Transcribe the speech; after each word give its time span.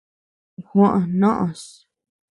Juó 0.67 0.87
noʼös. 1.19 1.63